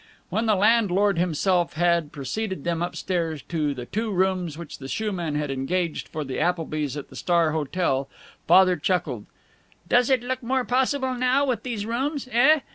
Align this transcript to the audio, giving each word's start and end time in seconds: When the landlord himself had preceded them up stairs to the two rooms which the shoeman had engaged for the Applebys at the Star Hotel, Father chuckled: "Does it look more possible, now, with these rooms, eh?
When 0.31 0.47
the 0.47 0.55
landlord 0.55 1.19
himself 1.19 1.73
had 1.73 2.11
preceded 2.11 2.63
them 2.63 2.81
up 2.81 2.95
stairs 2.95 3.43
to 3.49 3.75
the 3.75 3.85
two 3.85 4.09
rooms 4.09 4.57
which 4.57 4.79
the 4.79 4.87
shoeman 4.87 5.35
had 5.35 5.51
engaged 5.51 6.07
for 6.07 6.23
the 6.23 6.39
Applebys 6.39 6.97
at 6.97 7.09
the 7.09 7.15
Star 7.15 7.51
Hotel, 7.51 8.09
Father 8.47 8.77
chuckled: 8.77 9.27
"Does 9.87 10.09
it 10.09 10.23
look 10.23 10.41
more 10.41 10.63
possible, 10.65 11.13
now, 11.13 11.45
with 11.45 11.61
these 11.61 11.85
rooms, 11.85 12.27
eh? 12.31 12.61